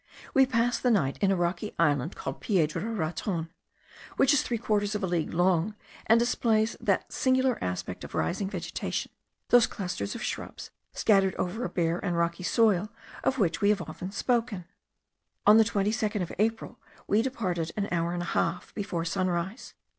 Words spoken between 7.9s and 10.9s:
of rising vegetation, those clusters of shrubs,